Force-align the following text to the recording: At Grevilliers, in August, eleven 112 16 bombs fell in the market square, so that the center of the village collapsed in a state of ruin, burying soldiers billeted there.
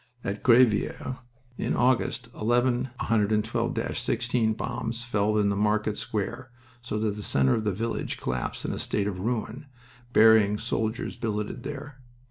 At 0.23 0.41
Grevilliers, 0.41 1.17
in 1.59 1.75
August, 1.75 2.27
eleven 2.33 2.89
112 3.01 3.77
16 3.95 4.53
bombs 4.53 5.03
fell 5.03 5.37
in 5.37 5.49
the 5.49 5.55
market 5.55 5.95
square, 5.95 6.49
so 6.81 6.97
that 6.97 7.15
the 7.15 7.21
center 7.21 7.53
of 7.53 7.65
the 7.65 7.71
village 7.71 8.17
collapsed 8.17 8.65
in 8.65 8.73
a 8.73 8.79
state 8.79 9.05
of 9.05 9.19
ruin, 9.19 9.67
burying 10.11 10.57
soldiers 10.57 11.15
billeted 11.15 11.61
there. 11.61 11.99